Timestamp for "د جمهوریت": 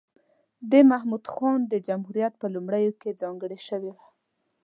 1.67-2.33